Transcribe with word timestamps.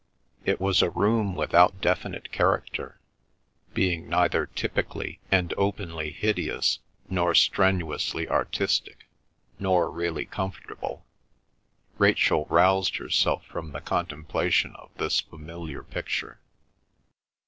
It 0.45 0.59
was 0.59 0.81
a 0.81 0.89
room 0.89 1.35
without 1.35 1.79
definite 1.79 2.31
character, 2.31 2.99
being 3.75 4.09
neither 4.09 4.47
typically 4.47 5.19
and 5.31 5.53
openly 5.57 6.09
hideous, 6.09 6.79
nor 7.07 7.35
strenuously 7.35 8.27
artistic, 8.27 9.05
nor 9.59 9.91
really 9.91 10.25
comfortable. 10.25 11.05
Rachel 11.99 12.47
roused 12.49 12.95
herself 12.97 13.45
from 13.45 13.73
the 13.73 13.79
contemplation 13.79 14.75
of 14.77 14.89
this 14.97 15.19
familiar 15.19 15.83
picture. 15.83 16.39